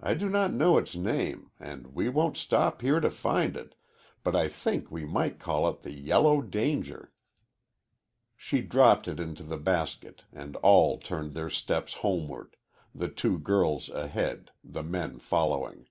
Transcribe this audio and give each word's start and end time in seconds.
I 0.00 0.14
do 0.14 0.28
not 0.28 0.52
know 0.52 0.78
its 0.78 0.96
name, 0.96 1.52
and 1.60 1.94
we 1.94 2.08
won't 2.08 2.36
stop 2.36 2.82
here 2.82 2.98
to 2.98 3.08
find 3.08 3.56
it, 3.56 3.76
but 4.24 4.34
I 4.34 4.48
think 4.48 4.90
we 4.90 5.04
might 5.04 5.38
call 5.38 5.68
it 5.68 5.82
the 5.82 5.92
Yellow 5.92 6.40
Danger." 6.42 7.12
She 8.36 8.62
dropped 8.62 9.06
it 9.06 9.20
into 9.20 9.44
the 9.44 9.56
basket 9.56 10.24
and 10.32 10.56
all 10.56 10.98
turned 10.98 11.34
their 11.34 11.50
steps 11.50 11.94
homeward, 11.94 12.56
the 12.92 13.08
two 13.08 13.38
girls 13.38 13.88
ahead, 13.90 14.50
the 14.64 14.82
men 14.82 15.20
following. 15.20 15.86